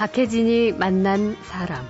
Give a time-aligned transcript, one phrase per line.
[0.00, 1.86] 박혜진이 만난 사람.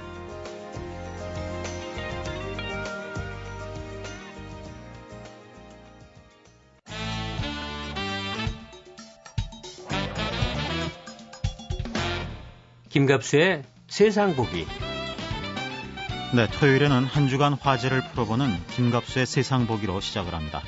[12.89, 14.67] 김갑수의 세상 보기.
[16.35, 20.63] 네, 토요일에는 한 주간 화제를 풀어보는 김갑수의 세상 보기로 시작을 합니다.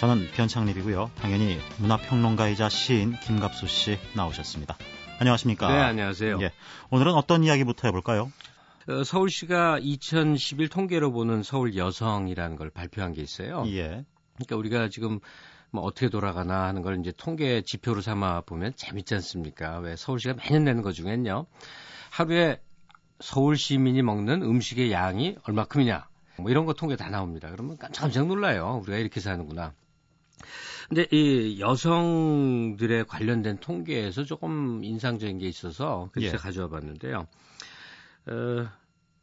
[0.00, 1.12] 저는 변창립이고요.
[1.20, 4.76] 당연히 문화평론가이자 시인 김갑수 씨 나오셨습니다.
[5.18, 5.68] 안녕하십니까?
[5.68, 6.38] 네, 안녕하세요.
[6.42, 6.52] 예,
[6.90, 8.32] 오늘은 어떤 이야기부터 해볼까요?
[8.88, 13.64] 어, 서울시가 2011 통계로 보는 서울 여성이라는 걸 발표한 게 있어요.
[13.66, 14.04] 예.
[14.36, 15.20] 그러니까 우리가 지금
[15.70, 19.78] 뭐 어떻게 돌아가나 하는 걸 이제 통계 지표로 삼아 보면 재밌지 않습니까?
[19.80, 21.46] 왜 서울시가 매년 내는 것 중엔요.
[22.10, 22.60] 하루에
[23.20, 26.06] 서울 시민이 먹는 음식의 양이 얼마큼이냐.
[26.38, 27.50] 뭐 이런 거 통계 다 나옵니다.
[27.50, 28.80] 그러면 깜짝깜짝 놀라요.
[28.84, 29.74] 우리가 이렇게 사는구나.
[30.88, 36.38] 근데 이 여성들의 관련된 통계에서 조금 인상적인 게 있어서 그래서 예.
[36.38, 37.26] 가져와 봤는데요.
[38.26, 38.68] 어,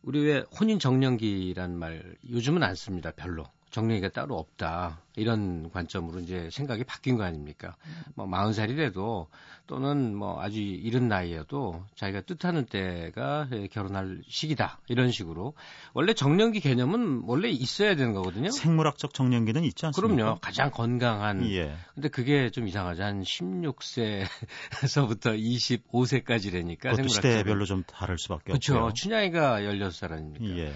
[0.03, 3.11] 우리 왜 혼인 정년기란 말 요즘은 안 씁니다.
[3.15, 3.45] 별로.
[3.75, 5.01] 정년기가 따로 없다.
[5.17, 7.75] 이런 관점으로 이제 생각이 바뀐 거 아닙니까?
[8.15, 9.27] 뭐 40살이 돼도
[9.67, 14.79] 또는 뭐 아주 이른 나이여도 자기가 뜻하는 때가 결혼할 시기다.
[14.87, 15.55] 이런 식으로.
[15.93, 18.49] 원래 정년기 개념은 원래 있어야 되는 거거든요.
[18.49, 20.15] 생물학적 정년기는 있지 않습니까?
[20.15, 20.39] 그럼요.
[20.39, 21.45] 가장 건강한.
[21.51, 21.75] 예.
[21.95, 23.03] 근데 그게 좀 이상하죠.
[23.03, 26.91] 한 16세에서부터 25세까지라니까.
[26.91, 28.75] 그것도 시대별로 좀 다를 수밖에 그렇죠.
[28.75, 28.93] 없고요.
[28.93, 30.45] 춘향이가 16살 아닙니까?
[30.59, 30.73] 예.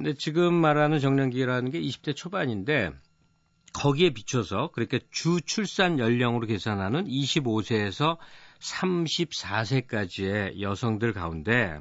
[0.00, 2.90] 근데 지금 말하는 정년기라는 게 20대 초반인데
[3.74, 8.16] 거기에 비춰서 그렇게 주 출산 연령으로 계산하는 25세에서
[8.60, 11.78] 34세까지의 여성들 가운데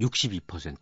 [0.00, 0.74] 62%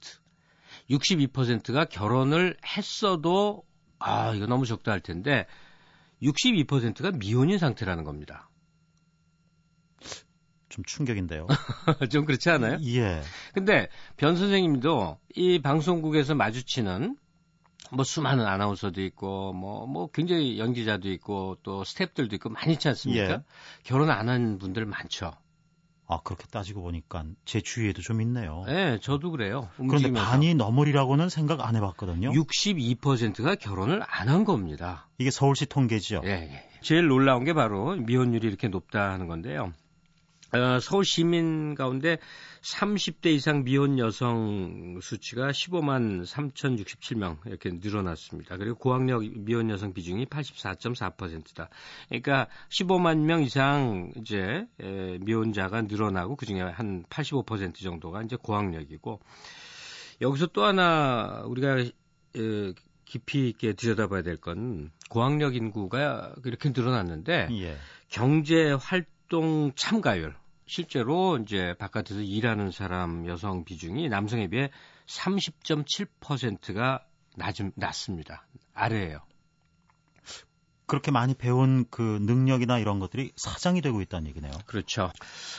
[0.88, 3.62] 62%가 결혼을 했어도
[3.98, 5.44] 아, 이거 너무 적다 할 텐데
[6.22, 8.48] 62%가 미혼인 상태라는 겁니다.
[10.76, 11.46] 좀 충격인데요.
[12.12, 12.78] 좀 그렇지 않아요?
[12.84, 13.22] 예.
[13.54, 17.16] 근데 변 선생님도 이 방송국에서 마주치는
[17.92, 23.30] 뭐 수많은 아나운서도 있고 뭐뭐 굉장히 연기자도 있고 또 스탭들도 있고 많이 있지 않습니까?
[23.30, 23.38] 예.
[23.84, 25.32] 결혼 안 한 분들 많죠.
[26.08, 28.62] 아, 그렇게 따지고 보니까 제 주위에도 좀 있네요.
[28.66, 29.68] 네, 저도 그래요.
[29.76, 30.30] 그런데 움직이면서.
[30.30, 32.30] 반이 넘으리라고는 생각 안 해봤거든요.
[32.30, 35.08] 62%가 결혼을 안 한 겁니다.
[35.18, 36.20] 이게 서울시 통계죠.
[36.24, 36.68] 예, 예.
[36.82, 39.72] 제일 놀라운 게 바로 미혼율이 이렇게 높다 하는 건데요.
[40.56, 42.18] 어, 서울 시민 가운데
[42.62, 48.56] 30대 이상 미혼 여성 수치가 15만 3,067명 이렇게 늘어났습니다.
[48.56, 51.68] 그리고 고학력 미혼 여성 비중이 84.4%다.
[52.08, 59.20] 그러니까 15만 명 이상 이제 에, 미혼자가 늘어나고 그중에 한 85% 정도가 이제 고학력이고
[60.20, 61.92] 여기서 또 하나 우리가 에,
[63.04, 67.76] 깊이 있게 들여다봐야 될 건 고학력 인구가 이렇게 늘어났는데 예.
[68.08, 70.34] 경제 활동 참가율
[70.66, 74.70] 실제로 이제 바깥에서 일하는 사람 여성 비중이 남성에 비해
[75.06, 77.04] 30.7%가
[77.36, 78.46] 낮음, 낮습니다.
[78.74, 79.20] 아래예요.
[80.86, 84.52] 그렇게 많이 배운 그 능력이나 이런 것들이 사장이 되고 있다는 얘기네요.
[84.66, 85.10] 그렇죠.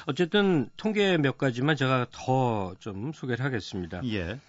[0.06, 4.02] 어쨌든 통계 몇 가지만 제가 더 좀 소개를 하겠습니다.
[4.06, 4.40] 예.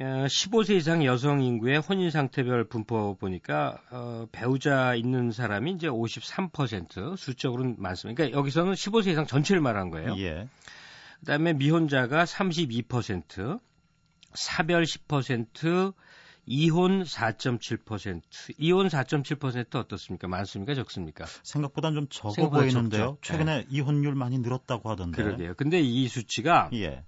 [0.00, 7.16] 어, 15세 이상 여성 인구의 혼인 상태별 분포 보니까 어, 배우자 있는 사람이 이제 53%
[7.16, 8.16] 수적으로는 많습니다.
[8.18, 10.14] 그러니까 여기서는 15세 이상 전체를 말한 거예요.
[10.18, 10.48] 예.
[11.20, 13.58] 그다음에 미혼자가 32%,
[14.34, 15.94] 사별 10%,
[16.44, 18.22] 이혼 4.7%.
[18.58, 20.28] 이혼 4.7% 어떻습니까?
[20.28, 20.74] 많습니까?
[20.74, 21.24] 적습니까?
[21.42, 23.00] 생각보단 좀 적어 생각보다 보이는데요.
[23.00, 23.18] 적죠.
[23.22, 25.22] 최근에 이혼율 많이 늘었다고 하던데.
[25.22, 25.54] 그러게요.
[25.54, 27.02] 근데 이 수치가 예.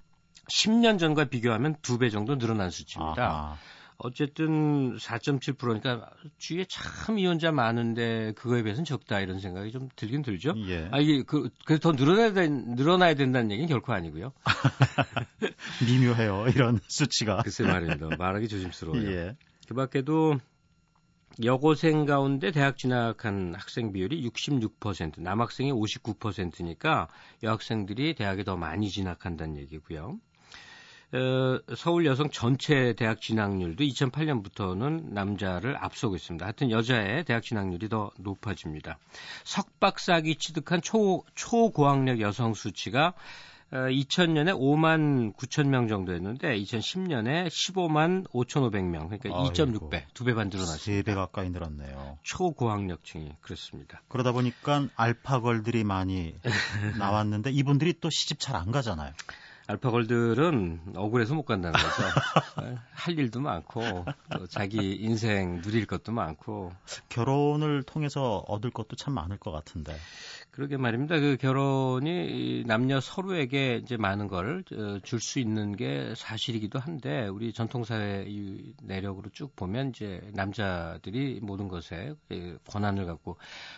[0.48, 3.22] 10년 전과 비교하면 두배 정도 늘어난 수치입니다.
[3.30, 3.56] 아하.
[4.00, 10.54] 어쨌든 4.7%니까 주위에 참 이혼자 많은데 그거에 비해서는 적다 이런 생각이 좀 들긴 들죠.
[10.68, 10.88] 예.
[10.92, 14.32] 아 이게 그 그래서 더 늘어나야 된- 늘어나야 된다는 얘기는 결코 아니고요.
[15.84, 16.46] 미묘해요.
[16.54, 17.42] 이런 수치가.
[17.42, 18.16] 글쎄 말입니다.
[18.16, 19.10] 말하기 조심스러워요.
[19.10, 19.36] 예.
[19.66, 20.38] 그 밖에도
[21.42, 27.08] 여고생 가운데 대학 진학한 학생 비율이 66%, 남학생이 59%니까
[27.42, 30.18] 여학생들이 대학에 더 많이 진학한다는 얘기고요.
[31.12, 36.44] 어, 서울 여성 전체 대학 진학률도 2008년부터는 남자를 앞서고 있습니다.
[36.44, 38.98] 하여튼 여자의 대학 진학률이 더 높아집니다.
[39.44, 43.14] 석박사기 취득한 초, 초고학력 여성 수치가
[43.70, 49.52] 어, 2000년에 5만 9천 명 정도였는데 2010년에 15만 5,500명, 그러니까 아이고.
[49.52, 51.04] 2.6배, 두 배반세 늘어났습니다.
[51.10, 52.18] 배 가까이 늘었네요.
[52.22, 54.00] 초고학력층이 그렇습니다.
[54.08, 56.34] 그러다 보니까 알파걸들이 많이
[56.98, 59.12] 나왔는데 이분들이 또 시집 잘 안 가잖아요.
[59.68, 62.02] 알파걸들은 억울해서 못 간다는 거죠.
[62.90, 66.72] 할 일도 많고 또 자기 인생 누릴 것도 많고
[67.10, 69.94] 결혼을 통해서 얻을 것도 참 많을 것 같은데.
[70.58, 71.20] 그러게 말입니다.
[71.20, 74.64] 그 결혼이 남녀 서로에게 이제 많은 걸
[75.04, 78.26] 줄수 어, 있는 게 사실이기도 한데 우리 전통사회
[78.82, 82.12] 내력으로 쭉 보면 이제 남자들이 모든 것에
[82.66, 83.36] 권한을 갖고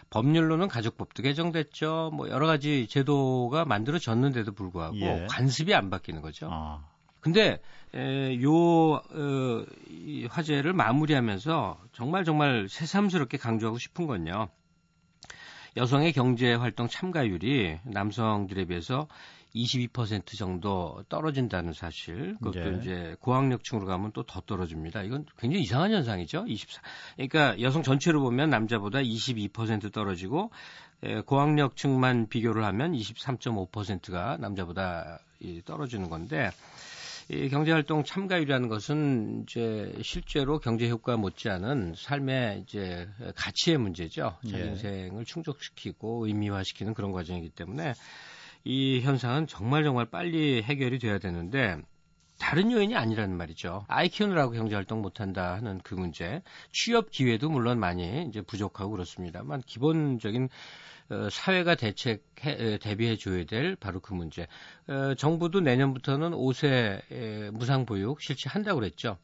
[0.09, 2.13] 법률로는 가족법도 개정됐죠.
[2.15, 5.27] 뭐 여러 가지 제도가 만들어졌는데도 불구하고 예.
[5.29, 6.49] 관습이 안 바뀌는 거죠.
[6.51, 6.89] 아.
[7.21, 7.61] 근데
[7.95, 14.49] 에, 요 어, 이 화제를 마무리하면서 정말 정말 새삼스럽게 강조하고 싶은 건요.
[15.77, 19.07] 여성의 경제 활동 참가율이 남성들에 비해서
[19.55, 22.37] 22% 정도 떨어진다는 사실.
[22.39, 22.79] 그것도 네.
[22.79, 25.03] 이제 고학력층으로 가면 또 더 떨어집니다.
[25.03, 26.45] 이건 굉장히 이상한 현상이죠.
[26.47, 26.83] 24.
[27.17, 30.51] 그러니까 여성 전체로 보면 남자보다 22% 떨어지고
[31.03, 36.51] 에, 고학력층만 비교를 하면 23.5%가 남자보다 이, 떨어지는 건데
[37.33, 44.37] 이 경제활동 참가율이라는 것은 이제 실제로 경제 효과 못지않은 삶의 이제 가치의 문제죠.
[44.43, 44.67] 자기 예.
[44.67, 47.95] 인생을 충족시키고 의미화시키는 그런 과정이기 때문에
[48.65, 51.77] 이 현상은 정말 정말 빨리 해결이 돼야 되는데
[52.41, 53.85] 다른 요인이 아니라는 말이죠.
[53.87, 56.43] 아이 키우느라고 경제활동 못한다 하는 그 문제,
[56.73, 60.49] 취업 기회도 물론 많이 이제 부족하고 그렇습니다만 기본적인
[61.11, 64.47] 어, 사회가 대책 해 대비해 줘야 될 바로 그 문제.
[64.89, 69.19] 어, 정부도 내년부터는 5세 무상 보육 실시한다고 그랬죠.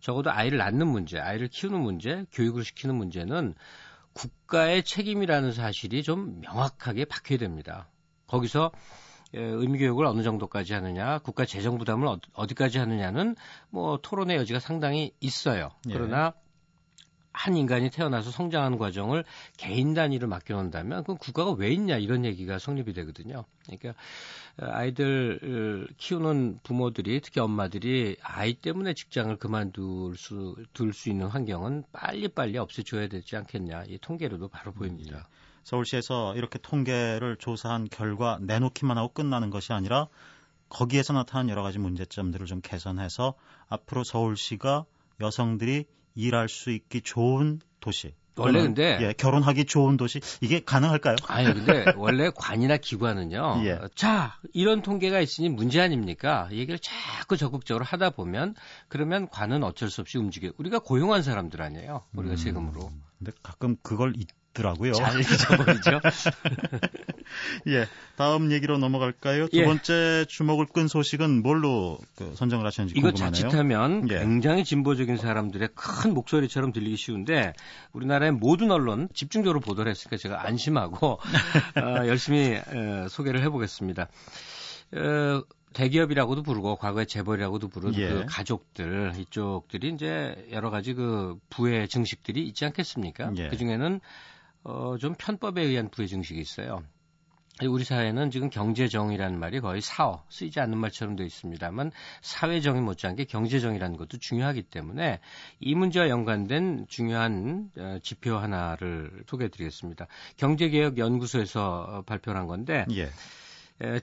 [0.00, 3.54] 적어도 아이를 낳는 문제, 아이를 키우는 문제, 교육을 시키는 문제는
[4.12, 7.88] 국가의 책임이라는 사실이 좀 명확하게 박혀야 됩니다.
[8.26, 8.70] 거기서
[9.32, 13.36] 의미교육을 어느 정도까지 하느냐, 국가 재정 부담을 어디까지 하느냐는
[13.70, 15.70] 뭐 토론의 여지가 상당히 있어요.
[15.88, 15.92] 예.
[15.92, 16.34] 그러나
[17.34, 19.24] 한 인간이 태어나서 성장하는 과정을
[19.56, 23.46] 개인 단위로 맡겨놓는다면 그건 국가가 왜 있냐 이런 얘기가 성립이 되거든요.
[23.64, 23.94] 그러니까
[24.58, 32.58] 아이들 키우는 부모들이 특히 엄마들이 아이 때문에 직장을 그만둘 수, 둘 수 있는 환경은 빨리빨리
[32.58, 33.84] 없애줘야 되지 않겠냐.
[33.88, 35.16] 이 통계로도 바로 보입니다.
[35.16, 40.08] 음, 서울시에서 이렇게 통계를 조사한 결과 내놓기만 하고 끝나는 것이 아니라
[40.68, 43.34] 거기에서 나타난 여러 가지 문제점들을 좀 개선해서
[43.68, 44.86] 앞으로 서울시가
[45.20, 48.14] 여성들이 일할 수 있기 좋은 도시.
[48.36, 51.16] 원래 근데 예, 결혼하기 좋은 도시 이게 가능할까요?
[51.26, 53.60] 아니 근데 원래 관이나 기관은요.
[53.66, 53.78] 예.
[53.94, 56.48] 자 이런 통계가 있으니 문제 아닙니까?
[56.50, 58.54] 얘기를 자꾸 적극적으로 하다 보면
[58.88, 60.52] 그러면 관은 어쩔 수 없이 움직여.
[60.56, 62.04] 우리가 고용한 사람들 아니에요.
[62.14, 62.90] 우리가 음, 세금으로.
[63.18, 64.92] 근데 가끔 그걸 있 더라고요.
[64.92, 66.00] 잘 잊어버리죠.
[67.68, 69.48] 예, 다음 얘기로 넘어갈까요?
[69.48, 69.64] 두 예.
[69.64, 73.42] 번째 주목을 끈 소식은 뭘로 그 선정을 하셨는지 이거 궁금하네요.
[73.42, 74.18] 자칫하면 예.
[74.18, 77.54] 굉장히 진보적인 사람들의 큰 목소리처럼 들리기 쉬운데
[77.92, 81.18] 우리나라의 모든 언론 집중적으로 보도를 했으니까 제가 안심하고
[81.76, 84.08] 어, 열심히 어, 소개를 해보겠습니다.
[84.94, 88.08] 어, 대기업이라고도 부르고 과거에 재벌이라고도 부르는 예.
[88.08, 93.32] 그 가족들 이쪽들이 이제 여러 가지 그 부의 증식들이 있지 않겠습니까?
[93.36, 93.48] 예.
[93.48, 94.00] 그 중에는
[94.64, 96.82] 어, 좀 편법에 의한 부의 증식이 있어요.
[97.68, 101.92] 우리 사회는 지금 경제정의라는 말이 거의 사어 쓰이지 않는 말처럼 되어 있습니다만
[102.22, 105.20] 사회정의 못지않게 경제정의라는 것도 중요하기 때문에
[105.60, 110.06] 이 문제와 연관된 중요한 어, 지표 하나를 소개해드리겠습니다.
[110.38, 113.10] 경제개혁연구소에서 발표한 건데 예.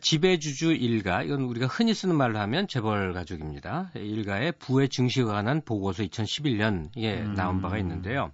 [0.02, 3.92] 지배주주 일가 이건 우리가 흔히 쓰는 말로 하면 재벌 가족입니다.
[3.96, 7.34] 일가의 부의 증식에 관한 보고서 2011년 에 음.
[7.34, 8.32] 나온 바가 있는데요.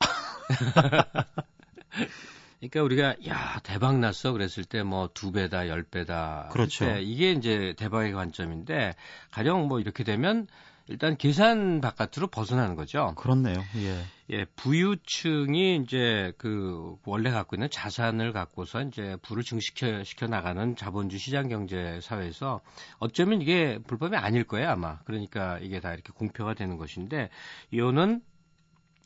[2.70, 6.86] 그러니까 우리가 야 대박 났어 그랬을 때 뭐 두 배다 열 배다 그렇죠.
[6.96, 8.94] 이게 이제 대박의 관점인데
[9.30, 10.46] 가령 뭐 이렇게 되면
[10.86, 13.14] 일단 계산 바깥으로 벗어나는 거죠.
[13.16, 13.56] 그렇네요.
[13.76, 14.04] 예.
[14.30, 21.18] 예, 부유층이 이제 그 원래 갖고 있는 자산을 갖고서 이제 부를 증식시켜 시켜 나가는 자본주의
[21.20, 22.60] 시장 경제 사회에서
[22.98, 24.98] 어쩌면 이게 불법이 아닐 거예요, 아마.
[25.04, 27.30] 그러니까 이게 다 이렇게 공표가 되는 것인데
[27.70, 28.20] 이거는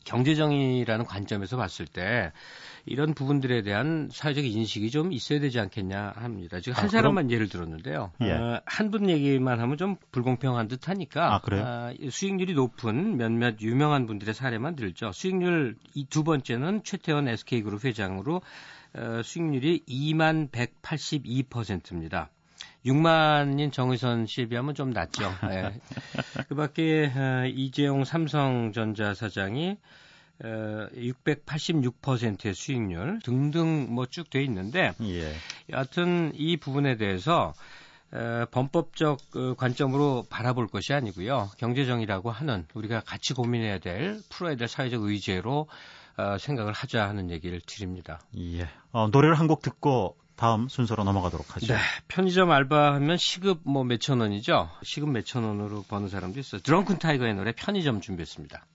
[0.03, 2.31] 경제정의라는 관점에서 봤을 때
[2.85, 6.59] 이런 부분들에 대한 사회적 인식이 좀 있어야 되지 않겠냐 합니다.
[6.59, 7.31] 지금 한 아, 사람만 그럼...
[7.31, 8.11] 예를 들었는데요.
[8.21, 8.31] 예.
[8.31, 14.33] 어, 한분 얘기만 하면 좀 불공평한 듯 하니까 아, 어, 수익률이 높은 몇몇 유명한 분들의
[14.33, 15.11] 사례만 들죠.
[15.11, 18.41] 수익률 이 두 번째는 최태원 SK그룹 회장으로
[18.93, 22.29] 어, 수익률이 2만 182%입니다.
[22.85, 25.29] 6만인 정의선 씨에 비하면 좀 낮죠.
[25.47, 25.73] 네.
[26.47, 29.77] 그 밖에 어, 이재용 삼성전자 사장이
[30.41, 35.33] 어, 686%의 수익률 등등 뭐 쭉 돼 있는데 예.
[35.69, 37.53] 여하튼 이 부분에 대해서
[38.11, 41.49] 어, 범법적 어, 관점으로 바라볼 것이 아니고요.
[41.57, 45.67] 경제정의라고 하는 우리가 같이 고민해야 될 풀어야 될 사회적 의제로
[46.17, 48.19] 어, 생각을 하자 하는 얘기를 드립니다.
[48.37, 48.67] 예.
[48.91, 51.73] 어, 노래를 한 곡 듣고 다음 순서로 넘어가도록 하죠.
[51.73, 51.77] 네,
[52.07, 54.69] 편의점 알바하면 시급 뭐 몇천 원이죠.
[54.83, 56.61] 시급 몇천 원으로 버는 사람도 있어요.
[56.61, 58.65] 드렁큰 타이거의 노래 편의점 준비했습니다.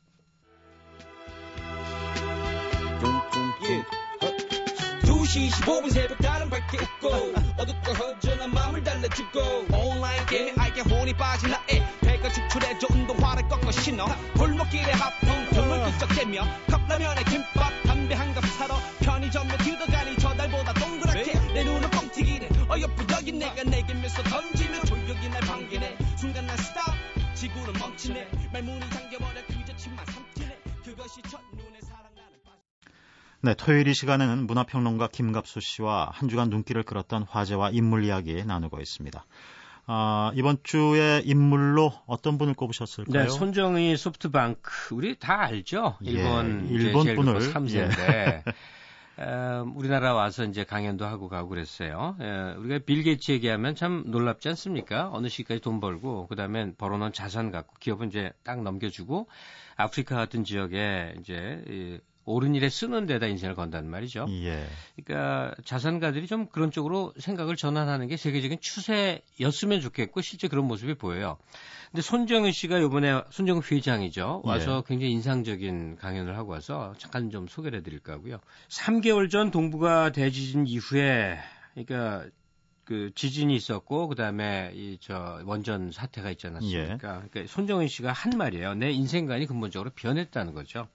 [5.04, 7.09] 2시 15분 새벽 다른 밝게 웃고
[7.59, 9.40] 어둡고 허전한 마음을 달래주고
[9.73, 14.04] 온라인 게임에 알게 혼이 빠진 나의 배가 축출해져 운동화를 꺾어 신어
[14.37, 20.03] 골목길에 하품 드물 끄적대며 컵라면에 김밥 담배 한 갑 사러 편의점에 들어가
[23.64, 26.85] 여기 내가 내게 면서 던지면 조용히 날 반기네 순간 난 스탑
[27.35, 32.30] 지구는 멈추네 말문이 잠겨버려 그저 침만 삼키네 그것이 첫눈에 사랑 나는
[33.40, 38.80] 네, 토요일 이 시간에는 문화평론가 김갑수 씨와 한 주간 눈길을 끌었던 화제와 인물 이야기 나누고
[38.80, 39.25] 있습니다.
[39.87, 43.25] 아, 이번 주에 인물로 어떤 분을 꼽으셨을까요?
[43.25, 45.99] 네, 손정의 소프트뱅크 우리 다 알죠.
[46.06, 48.44] 예, 일본 예, 일본 분을 3세인데 예.
[49.16, 52.16] 어, 우리나라 와서 이제 강연도 하고 가고 그랬어요.
[52.21, 55.11] 에, 우리가 빌 게이츠 얘기하면 참 놀랍지 않습니까?
[55.12, 59.28] 어느 시기까지 돈 벌고 그다음에 벌어놓은 자산 갖고 기업은 이제 딱 넘겨주고
[59.76, 64.26] 아프리카 같은 지역에 이제 이, 옳은 일에 쓰는 데다 인생을 건다는 말이죠.
[64.31, 64.66] 예.
[64.97, 71.37] 그러니까 자산가들이 좀 그런 쪽으로 생각을 전환하는 게 세계적인 추세였으면 좋겠고 실제 그런 모습이 보여요.
[71.90, 74.43] 근데 손정은 씨가 이번에 손정은 회장이죠.
[74.45, 74.83] 와서 예.
[74.88, 78.38] 굉장히 인상적인 강연을 하고 와서 잠깐 좀 소개를 해드릴까 하고요.
[78.69, 81.38] 3개월 전 동북아 대지진 이후에
[81.75, 82.26] 그러니까
[82.85, 86.93] 그 지진이 있었고 그다음에 이 저 원전 사태가 있지 않았습니까?
[86.93, 86.97] 예.
[86.99, 88.75] 그러니까 손정은 씨가 한 말이에요.
[88.75, 90.88] 내 인생관이 근본적으로 변했다는 거죠.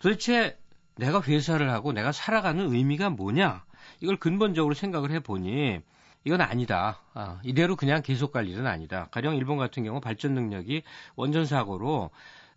[0.00, 0.58] 도대체
[0.96, 3.64] 내가 회사를 하고 내가 살아가는 의미가 뭐냐?
[4.00, 5.80] 이걸 근본적으로 생각을 해보니
[6.24, 7.00] 이건 아니다.
[7.14, 9.08] 아, 이대로 그냥 계속 갈 일은 아니다.
[9.10, 10.82] 가령 일본 같은 경우 발전 능력이
[11.16, 12.10] 원전 사고로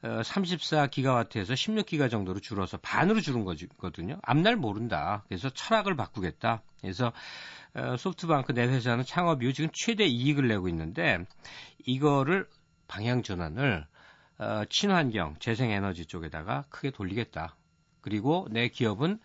[0.03, 4.19] 어, 34기가와트에서 16기가 정도로 줄어서 반으로 줄은 거거든요.
[4.23, 5.23] 앞날 모른다.
[5.27, 6.63] 그래서 철학을 바꾸겠다.
[6.81, 7.13] 그래서
[7.75, 11.19] 어, 소프트뱅크 내 회사는 창업 이후 지금 최대 이익을 내고 있는데
[11.85, 12.47] 이거를
[12.87, 13.85] 방향 전환을
[14.41, 17.55] 어, 친환경, 재생에너지 쪽에다가 크게 돌리겠다.
[18.01, 19.19] 그리고 내 기업은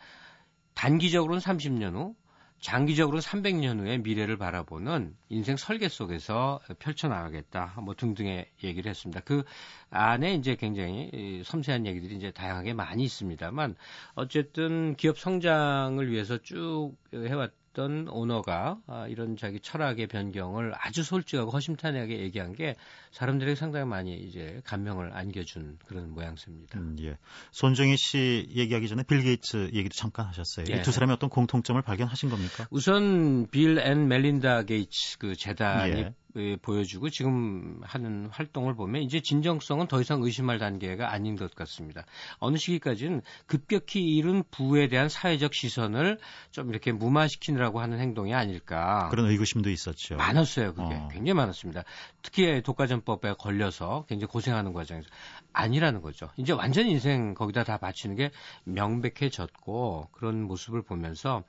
[0.75, 2.15] 단기적으로는 30년 후,
[2.61, 7.81] 장기적으로는 300년 후의 미래를 바라보는 인생 설계 속에서 펼쳐나가겠다.
[7.83, 9.21] 뭐 등등의 얘기를 했습니다.
[9.21, 9.45] 그
[9.89, 13.75] 안에 이제 굉장히 섬세한 얘기들이 이제 다양하게 많이 있습니다만
[14.17, 21.51] 어쨌든 기업 성장을 위해서 쭉 해왔 어떤 오너가 아, 이런 자기 철학의 변경을 아주 솔직하고
[21.51, 22.75] 허심탄회하게 얘기한 게
[23.13, 26.79] 사람들에게 상당히 많이 이제 감명을 안겨준 그런 모양새입니다.
[26.79, 27.19] 음, 예.
[27.53, 30.65] 손정의 씨 얘기하기 전에 빌 게이츠 얘기도 잠깐 하셨어요.
[30.71, 30.81] 예.
[30.81, 32.67] 두 사람의 어떤 공통점을 발견하신 겁니까?
[32.71, 36.15] 우선 빌 앤 멜린다 게이츠 그 재단이 예.
[36.63, 42.05] 보여주고 지금 하는 활동을 보면 이제 진정성은 더 이상 의심할 단계가 아닌 것 같습니다.
[42.39, 46.19] 어느 시기까지는 급격히 이룬 부에 대한 사회적 시선을
[46.51, 49.09] 좀 이렇게 무마시키느라고 하는 행동이 아닐까.
[49.11, 50.17] 그런 의구심도 있었죠.
[50.17, 50.95] 많았어요, 그게.
[50.95, 51.09] 어.
[51.09, 51.85] 굉장히 많았습니다.
[52.23, 55.09] 특히 독과점법에 걸려서 굉장히 고생하는 과정에서
[55.57, 56.29] 아니라는 거죠.
[56.37, 58.31] 이제 완전 인생 거기다 다 바치는 게
[58.65, 61.43] 명백해졌고 그런 모습을 보면서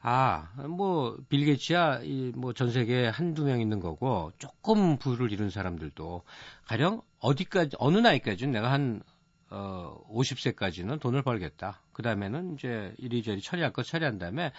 [0.00, 2.00] 아, 뭐 빌 게이츠야
[2.34, 6.22] 뭐 전 세계에 한두 명 있는 거고 조금 부를 이룬 사람들도
[6.66, 9.02] 가령 어디까지 어느 나이까지는 내가 한
[9.50, 11.82] 어, 50세까지는 돈을 벌겠다.
[11.92, 14.50] 그 다음에는 이제 이리저리 처리할 것 처리한 다음에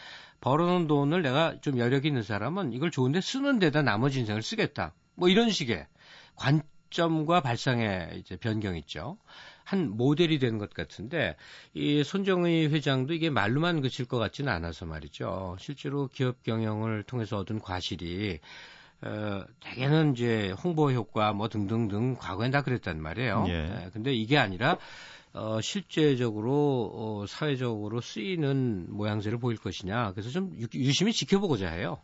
[0.41, 4.93] 벌어놓은 돈을 내가 좀 여력 있는 사람은 이걸 좋은데 쓰는 데다 나머지 인생을 쓰겠다.
[5.15, 5.87] 뭐 이런 식의
[6.35, 6.61] 관,
[6.93, 9.17] 관점과 발상의 이제 변경 있죠.
[9.63, 11.35] 한 모델이 되는 것 같은데
[11.73, 15.57] 이 손정의 회장도 이게 말로만 그칠 것 같지는 않아서 말이죠.
[15.59, 18.39] 실제로 기업 경영을 통해서 얻은 과실이
[19.01, 23.45] 어, 대개는 이제 홍보 효과 뭐 등등등 과거엔 다 그랬단 말이에요.
[23.49, 23.63] 예.
[23.63, 24.77] 네, 근데 이게 아니라
[25.33, 30.11] 어, 실제적으로 어, 사회적으로 쓰이는 모양새를 보일 것이냐.
[30.11, 31.99] 그래서 좀 유, 유심히 지켜보고자 해요.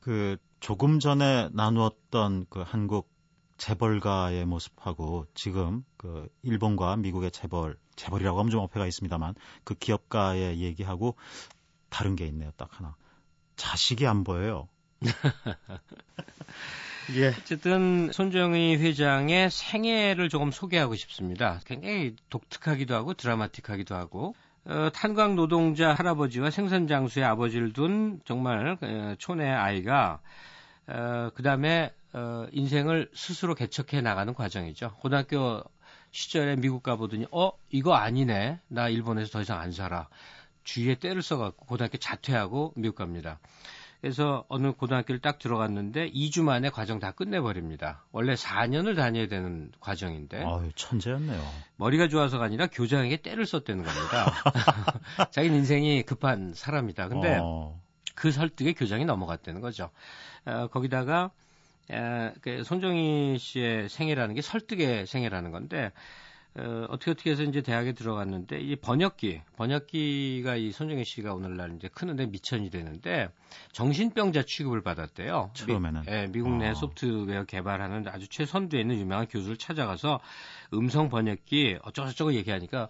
[0.00, 3.12] 그 조금 전에 나누었던 그 한국
[3.62, 11.14] 재벌가의 모습하고 지금 그 일본과 미국의 재벌 재벌이라고 하면 좀 어폐가 있습니다만 그 기업가의 얘기하고
[11.88, 12.50] 다른 게 있네요.
[12.56, 12.96] 딱 하나.
[13.54, 14.68] 자식이 안 보여요.
[17.14, 17.28] 예.
[17.28, 21.60] 어쨌든 손정의 회장의 생애를 조금 소개하고 싶습니다.
[21.64, 29.14] 굉장히 독특하기도 하고 드라마틱하기도 하고 어, 탄광 노동자 할아버지와 생산 장수의 아버지를 둔 정말 어,
[29.18, 30.20] 촌의 아이가
[30.86, 34.94] 어, 그 다음에 어, 인생을 스스로 개척해 나가는 과정이죠.
[35.00, 35.62] 고등학교
[36.10, 40.08] 시절에 미국 가보더니 어 이거 아니네 나 일본에서 더 이상 안 살아
[40.62, 43.40] 주위에 때를 써갖고 고등학교 자퇴하고 미국 갑니다.
[44.02, 48.04] 그래서 어느 고등학교를 딱 들어갔는데 2주 만에 과정 다 끝내버립니다.
[48.10, 50.42] 원래 4년을 다녀야 되는 과정인데.
[50.44, 51.40] 아유, 천재였네요.
[51.76, 54.32] 머리가 좋아서가 아니라 교장에게 때를 썼다는 겁니다.
[55.30, 57.08] 자기 인생이 급한 사람이다.
[57.08, 57.80] 근데 어.
[58.14, 59.90] 그 설득에 교장이 넘어갔다는 거죠.
[60.44, 61.30] 어, 거기다가
[61.90, 65.92] 에, 그 손정희 씨의 생애라는 게 설득의 생애라는 건데
[66.54, 71.88] 어, 어떻게 어떻게 해서 이제 대학에 들어갔는데 이 번역기, 번역기가 이 손정희 씨가 오늘날 이제
[71.88, 73.30] 크는데 미천이 되는데
[73.72, 75.50] 정신병자 취급을 받았대요.
[75.54, 76.02] 처음에는.
[76.02, 76.74] 미, 예, 미국 내 어.
[76.74, 80.20] 소프트웨어 개발하는 아주 최선두에 있는 유명한 교수를 찾아가서
[80.74, 82.88] 음성 번역기 어쩌고저쩌고 얘기하니까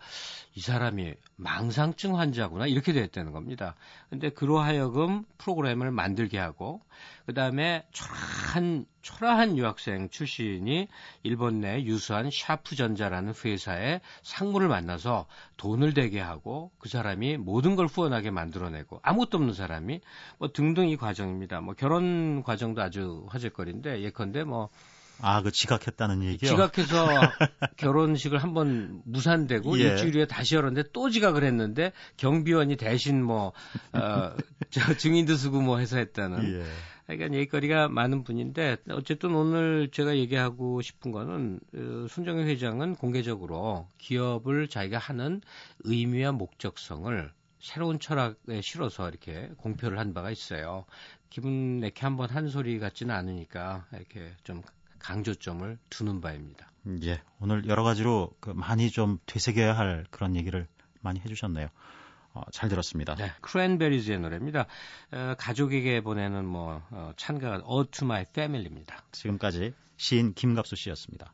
[0.55, 3.75] 이 사람이 망상증 환자구나 이렇게 됐다는 겁니다.
[4.11, 6.81] 근데 그로하여금 프로그램을 만들게 하고
[7.27, 10.89] 그다음에 초라한 초라한 유학생 출신이
[11.25, 15.27] 일본 내 유수한 샤프 전자라는 회사의 상무를 만나서
[15.57, 20.01] 돈을 대게 하고 그 사람이 모든 걸 후원하게 만들어내고 아무것도 없는 사람이
[20.39, 21.61] 뭐 등등 이 과정입니다.
[21.61, 24.71] 뭐 결혼 과정도 아주 화제거리인데 예컨대 뭐
[25.25, 26.51] 아, 그 지각했다는 얘기요?
[26.51, 27.07] 지각해서
[27.77, 29.83] 결혼식을 한 번 무산되고 예.
[29.85, 33.53] 일주일 후에 다시 열었는데 또 지각을 했는데 경비원이 대신 뭐,
[33.93, 34.33] 어,
[34.71, 36.61] 저 증인도 쓰고 뭐 해서 했다는.
[36.61, 36.65] 예.
[37.07, 44.69] 그러니까 얘기거리가 많은 분인데 어쨌든 오늘 제가 얘기하고 싶은 거는 어, 손정희 회장은 공개적으로 기업을
[44.69, 45.41] 자기가 하는
[45.85, 47.31] 의미와 목적성을
[47.63, 50.85] 새로운 철학에 실어서 이렇게 공표를 한 바가 있어요.
[51.31, 54.63] 기분 내게 한번 한 소리 같지는 않으니까 이렇게 좀
[54.99, 56.71] 강조점을 두는 바입니다.
[57.05, 60.67] 예, 오늘 여러 가지로 그 많이 좀 되새겨야 할 그런 얘기를
[61.01, 61.69] 많이 해주셨네요.
[62.35, 63.15] 어, 잘 들었습니다.
[63.15, 64.67] 네, 크랜베리즈의 노래입니다.
[65.13, 69.05] 어, 가족에게 보내는 뭐 어, 찬가 All to My Family입니다.
[69.13, 71.33] 지금까지 시인 김갑수 씨였습니다.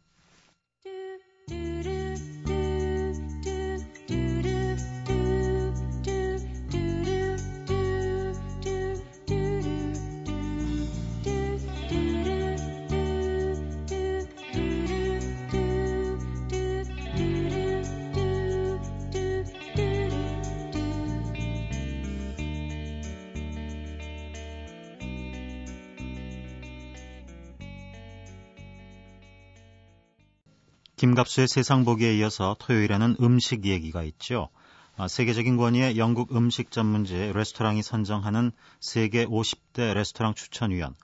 [31.19, 34.51] 김갑수의 세상 보기에 이어서 토요일에는 음식 얘기가 있죠.
[34.97, 40.95] 아, 세계적인 권위의 영국 음식 전문지 레스토랑이 선정하는 세계 50대 레스토랑 추천위원,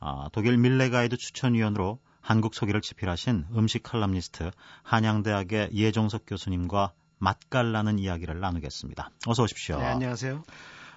[0.00, 4.50] 아, 독일 밀레가이드 추천위원으로 한국 소개를 집필하신 음식 칼럼니스트
[4.82, 9.10] 한양대학의 예종석 교수님과 맛깔나는 이야기를 나누겠습니다.
[9.26, 9.78] 어서 오십시오.
[9.78, 10.42] 네, 안녕하세요.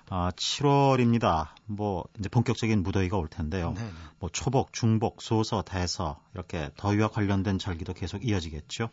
[0.10, 1.50] 아, 7월입니다.
[1.66, 3.74] 뭐 이제 본격적인 무더위가 올 텐데요.
[3.74, 3.92] 네네.
[4.20, 8.90] 뭐 초복, 중복, 소서, 대서 이렇게 더위와 관련된 절기도 계속 이어지겠죠.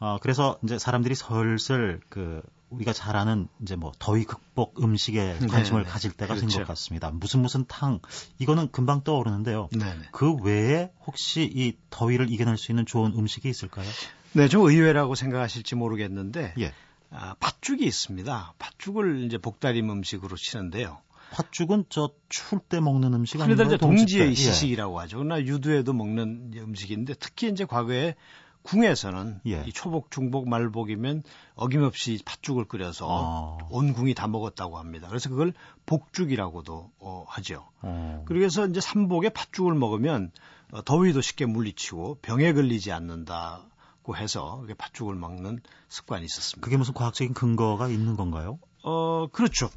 [0.00, 5.82] 어, 그래서 이제 사람들이 슬슬 그 우리가 잘 아는 이제 뭐 더위 극복 음식에 관심을
[5.82, 5.92] 네네.
[5.92, 6.46] 가질 때가 그렇죠.
[6.46, 7.10] 된것 같습니다.
[7.10, 8.00] 무슨 무슨 탕
[8.38, 9.68] 이거는 금방 떠오르는데요.
[9.72, 10.08] 네네.
[10.12, 13.88] 그 외에 혹시 이 더위를 이겨낼 수 있는 좋은 음식이 있을까요?
[14.34, 16.72] 네, 좀 의외라고 생각하실지 모르겠는데 예.
[17.10, 18.54] 아, 팥죽이 있습니다.
[18.58, 20.98] 팥죽을 이제 복다림 음식으로 치는데요.
[21.30, 23.62] 팥죽은 저 추울 때 먹는 음식 아니에요?
[23.62, 25.00] 이제 동지의 시식이라고 예.
[25.02, 25.18] 하죠.
[25.18, 28.14] 그러나 유두에도 먹는 음식인데 특히 이제 과거에
[28.62, 29.64] 궁에서는 예.
[29.66, 31.22] 이 초복, 중복, 말복이면
[31.54, 33.66] 어김없이 팥죽을 끓여서 아.
[33.70, 35.08] 온 궁이 다 먹었다고 합니다.
[35.08, 35.54] 그래서 그걸
[35.86, 37.66] 복죽이라고도 어, 하죠.
[37.82, 38.24] 어.
[38.26, 40.32] 그래서 이제 삼복에 팥죽을 먹으면
[40.72, 43.64] 어, 더위도 쉽게 물리치고 병에 걸리지 않는다.
[44.08, 46.64] 먹고 해서 팥죽을 먹는 습관이 있었습니다.
[46.64, 48.58] 그게 무슨 과학적인 근거가 있는 건가요?
[48.82, 49.70] 어, 그렇죠.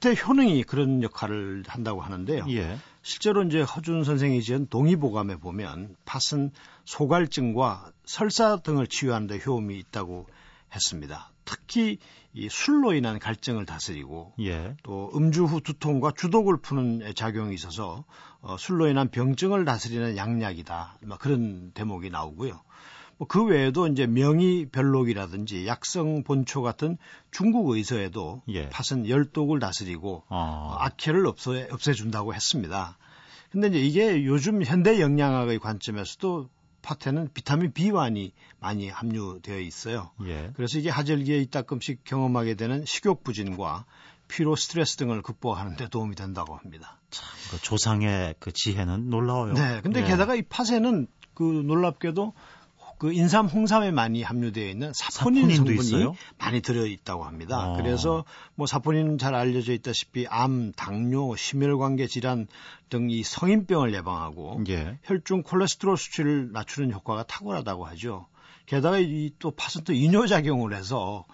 [0.00, 2.46] 팥의 효능이 그런 역할을 한다고 하는데요.
[2.50, 2.78] 예.
[3.02, 6.50] 실제로 이제 허준 선생이 지은 동의보감에 보면 팥은
[6.84, 10.26] 소갈증과 설사 등을 치유하는 데 효험이 있다고
[10.74, 11.30] 했습니다.
[11.44, 11.98] 특히
[12.34, 14.76] 이 술로 인한 갈증을 다스리고 예.
[14.82, 18.04] 또 음주 후 두통과 주독을 푸는 작용이 있어서
[18.40, 20.98] 어, 술로 인한 병증을 다스리는 양약이다.
[21.06, 22.60] 뭐 그런 대목이 나오고요.
[23.18, 26.98] 뭐 그 외에도 이제 명의별록이라든지 약성 본초 같은
[27.30, 28.68] 중국 의서에도 예.
[28.68, 30.76] 팥은 열독을 다스리고 아.
[30.80, 32.98] 악해를 없애, 없애준다고 했습니다.
[33.50, 36.50] 근데 이제 이게 요즘 현대 영양학의 관점에서도
[36.82, 40.10] 팥에는 비타민 B1이 많이 함유되어 있어요.
[40.26, 40.50] 예.
[40.54, 43.86] 그래서 이게 하절기에 이따끔씩 경험하게 되는 식욕 부진과
[44.28, 46.98] 피로, 스트레스 등을 극복하는 데 도움이 된다고 합니다.
[47.10, 49.54] 참, 그 조상의 그 지혜는 놀라워요.
[49.54, 49.80] 네.
[49.82, 50.04] 근데 예.
[50.04, 52.34] 게다가 이 팥에는 그 놀랍게도
[52.98, 56.14] 그 인삼, 홍삼에 많이 함유되어 있는 사포닌 성분이 있어요?
[56.38, 57.72] 많이 들어 있다고 합니다.
[57.72, 57.76] 어.
[57.76, 62.46] 그래서 뭐 사포닌은 잘 알려져 있다시피 암, 당뇨, 심혈관계 질환
[62.88, 64.98] 등 이 성인병을 예방하고 예.
[65.04, 68.26] 혈중 콜레스테롤 수치를 낮추는 효과가 탁월하다고 하죠.
[68.66, 71.24] 게다가 이또 팥은 또 이뇨 작용을 해서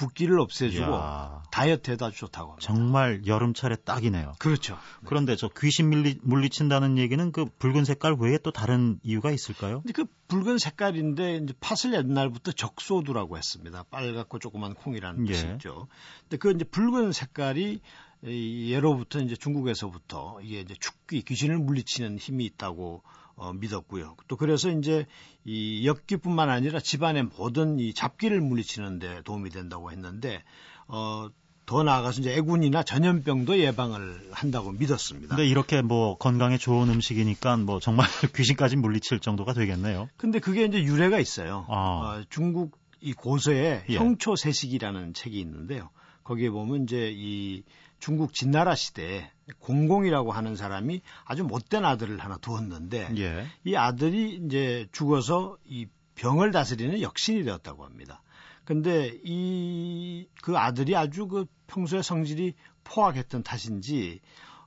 [0.00, 1.42] 붓기를 없애주고 야.
[1.50, 2.66] 다이어트에도 좋다고 합니다.
[2.66, 4.32] 정말 여름철에 딱이네요.
[4.38, 4.78] 그렇죠.
[5.04, 9.82] 그런데 저 귀신 물리, 물리친다는 얘기는 그 붉은 색깔 외에 또 다른 이유가 있을까요?
[9.92, 13.84] 그 붉은 색깔인데 이제 팥을 옛날부터 적소두라고 했습니다.
[13.90, 15.32] 빨갛고 조그만 콩이라는 예.
[15.32, 15.88] 뜻이죠.
[16.22, 17.80] 근데 그 이제 붉은 색깔이
[18.24, 23.02] 예로부터 이제 중국에서부터 이게 이제 축귀 귀신을 물리치는 힘이 있다고
[23.40, 24.16] 어, 믿었고요.
[24.28, 25.06] 또 그래서 이제
[25.46, 30.42] 이 엽기뿐만 아니라 집안의 모든 이 잡기를 물리치는데 도움이 된다고 했는데
[30.86, 31.28] 어,
[31.64, 35.36] 더 나아가서 이제 애군이나 전염병도 예방을 한다고 믿었습니다.
[35.36, 40.10] 근데 이렇게 뭐 건강에 좋은 음식이니까 뭐 정말 귀신까지 물리칠 정도가 되겠네요.
[40.18, 41.64] 근데 그게 이제 유래가 있어요.
[41.70, 41.74] 아.
[42.18, 43.96] 어, 중국 이 고서에 예.
[43.96, 45.88] 형초세식이라는 책이 있는데요.
[46.24, 47.62] 거기에 보면 이제 이
[48.00, 53.46] 중국 진나라 시대에 공공이라고 하는 사람이 아주 못된 아들을 하나 두었는데 예.
[53.64, 55.86] 이 아들이 이제 죽어서 이
[56.16, 58.22] 병을 다스리는 역신이 되었다고 합니다.
[58.64, 60.00] 근데 이
[60.42, 64.20] 그 아들이 아주 그 평소에 성질이 포악했던 탓인지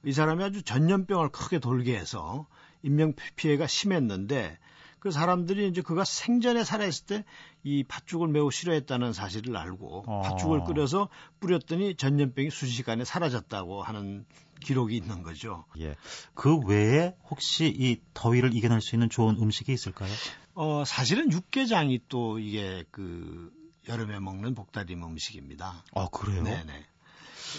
[0.06, 2.48] 이 사람이 아주 전염병을 크게 돌게 해서
[2.84, 4.58] 인명 피해가 심했는데
[5.04, 7.24] 그 사람들이 이제 그가 생전에 살아있을 때
[7.64, 10.22] 이 팥죽을 매우 싫어했다는 사실을 알고 어.
[10.22, 11.08] 팥죽을 끓여서
[11.40, 14.26] 뿌렸더니 전염병이 순식간에 사라졌다고 하는
[14.62, 15.66] 기록이 있는 거죠.
[15.80, 15.96] 예.
[16.34, 20.10] 그 외에 혹시 이 더위를 이겨낼 수 있는 좋은 음식이 있을까요?
[20.56, 23.52] 어, 사실은 육개장이 또 이게 그
[23.88, 25.84] 여름에 먹는 복다림 음식입니다.
[25.96, 26.44] 아, 그래요?
[26.44, 26.86] 네네.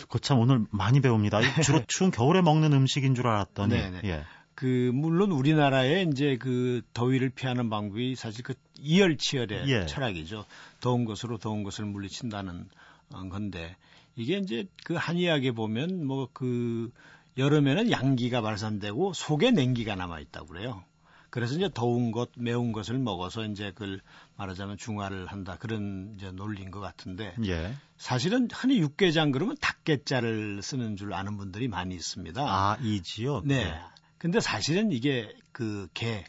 [0.09, 1.41] 거참 오늘 많이 배웁니다.
[1.63, 3.75] 주로 추운 겨울에 먹는 음식인 줄 알았더니.
[3.75, 4.01] 네네.
[4.05, 4.25] 예.
[4.55, 9.87] 그 물론 우리나라의 이제 그 더위를 피하는 방법이 사실 그 이열치열의 예.
[9.87, 10.45] 철학이죠.
[10.81, 12.69] 더운 것으로 더운 것을 물리친다는
[13.13, 13.77] 어, 건데
[14.17, 16.91] 이게 이제 그 한의학에 보면 뭐 그
[17.37, 20.85] 여름에는 양기가 발산되고 속에 냉기가 남아 있다고 그래요.
[21.31, 24.01] 그래서 이제 더운 것, 매운 것을 먹어서 이제 그걸
[24.37, 27.75] 말하자면 중화를 한다 그런 이제 논리인 것 같은데 예.
[27.97, 32.41] 사실은 흔히 육개장 그러면 닭게자를 쓰는 줄 아는 분들이 많이 있습니다.
[32.41, 33.43] 아 이지요?
[33.45, 33.65] 네.
[33.65, 33.81] 네.
[34.25, 36.25] 근데 사실은 이게 그 게,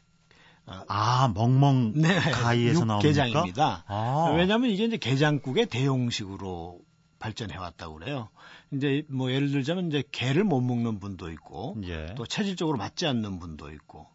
[0.66, 3.08] 어, 아, 멍멍 네, 가위에서 나옵니까?
[3.08, 3.86] 게장입니다.
[3.88, 4.34] 아.
[4.36, 6.82] 왜냐하면 이게 이제 게장국의 대용식으로
[7.20, 8.28] 발전해 왔다고 그래요.
[8.74, 12.14] 이제 뭐 예를 들자면 이제 게를 못 먹는 분도 있고 예.
[12.18, 14.08] 또 체질적으로 맞지 않는 분도 있고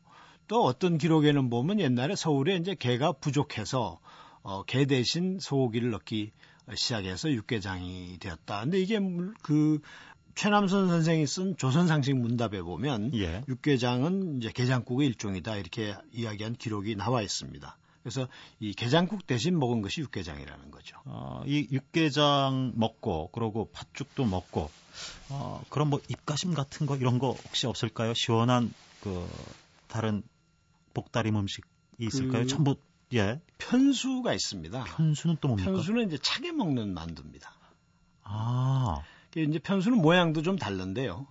[0.47, 3.99] 또 어떤 기록에는 보면 옛날에 서울에 이제 게가 부족해서
[4.43, 6.33] 어, 게 대신 소고기를 넣기
[6.75, 8.61] 시작해서 육개장이 되었다.
[8.61, 9.01] 근데 이게
[9.41, 9.81] 그
[10.35, 13.45] 최남선 선생이 쓴 조선상식 문답에 보면 예.
[13.49, 17.77] 육개장은 이제 게장국의 일종이다 이렇게 이야기한 기록이 나와 있습니다.
[18.03, 18.29] 그래서
[18.61, 20.97] 이 게장국 대신 먹은 것이 육개장이라는 거죠.
[21.05, 24.71] 어, 이 육개장 먹고 그러고 팥죽도 먹고
[25.29, 28.15] 어, 그런 뭐 입가심 같은 거 이런 거 혹시 없을까요?
[28.15, 29.29] 시원한 그
[29.87, 30.23] 다른
[30.95, 31.65] 복다림 음식
[31.99, 32.43] 있을까요?
[32.43, 32.77] 그 전부
[33.13, 33.41] 예.
[33.59, 34.85] 편수가 있습니다.
[34.85, 35.73] 편수는 또 뭡니까?
[35.73, 37.53] 편수는 이제 차게 먹는 만두입니다.
[38.23, 39.03] 아.
[39.37, 41.27] 이제 편수는 모양도 좀 다른데요.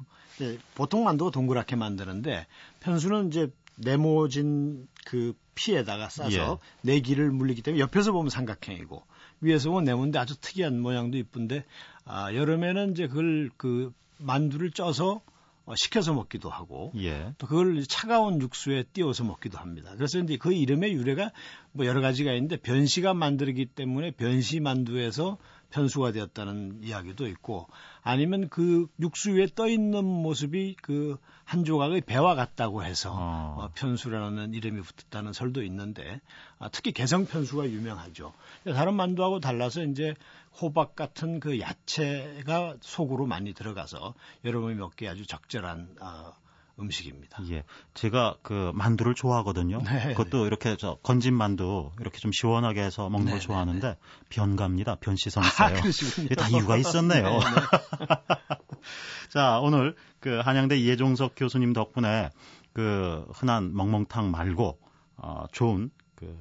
[0.75, 2.47] 보통 만두가 동그랗게 만드는데
[2.79, 6.89] 편수는 이제 네모진 그 피에다가 싸서 예.
[6.89, 9.03] 내기를 물리기 때문에 옆에서 보면 삼각형이고
[9.41, 11.65] 위에서 보면 네모인데 아주 특이한 모양도 이쁜데
[12.05, 15.21] 아 여름에는 이제 그걸 그 만두를 쪄서
[15.65, 17.33] 어, 식혀서 먹기도 하고 예.
[17.38, 19.91] 또 그걸 차가운 육수에 띄워서 먹기도 합니다.
[19.95, 21.31] 그래서 이제 그 이름의 유래가
[21.73, 25.38] 뭐 여러 가지가 있는데 변시가 만들기 때문에 변시 만두에서
[25.71, 27.67] 편수가 되었다는 이야기도 있고
[28.01, 31.17] 아니면 그 육수 위에 떠 있는 모습이 그
[31.49, 33.55] 한 조각의 배와 같다고 해서 어.
[33.58, 36.21] 어, 편수라는 이름이 붙었다는 설도 있는데
[36.60, 38.34] 아, 특히 개성 편수가 유명하죠.
[38.65, 40.13] 다른 만두하고 달라서 이제
[40.62, 44.13] 호박 같은 그 야채가 속으로 많이 들어가서
[44.45, 46.34] 여러분이 먹기에 아주 적절한 어,
[46.79, 47.43] 음식입니다.
[47.51, 47.63] 예.
[47.93, 49.81] 제가 그 만두를 좋아하거든요.
[49.83, 50.47] 네, 그것도 네.
[50.47, 53.99] 이렇게 저 건진 만두 이렇게 좀 시원하게 해서 먹는 네, 걸 좋아하는데 네, 네.
[54.29, 54.95] 변갑니다.
[54.95, 55.77] 변시성 있어요.
[55.77, 57.23] 아, 다 이유가 있었네요.
[57.23, 57.39] 네,
[59.33, 62.29] 자, 오늘 그 한양대 이해종석 교수님 덕분에
[62.73, 64.79] 그 흔한 멍멍탕 말고
[65.17, 66.37] 어, 좋은 그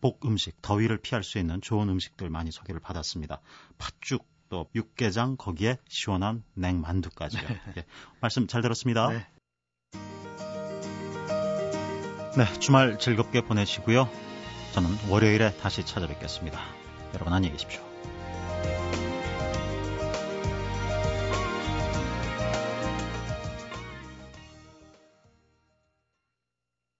[0.00, 3.40] 복 음식, 더위를 피할 수 있는 좋은 음식들 많이 소개를 받았습니다.
[3.78, 7.42] 팥죽 또 육개장 거기에 시원한 냉만두까지요.
[7.42, 7.60] 네.
[7.78, 7.84] 예,
[8.20, 9.08] 말씀 잘 들었습니다.
[9.08, 9.26] 네.
[12.38, 14.08] 네, 주말 즐겁게 보내시고요.
[14.70, 16.60] 저는 월요일에 다시 찾아뵙겠습니다.
[17.14, 17.80] 여러분 안녕히 계십시오.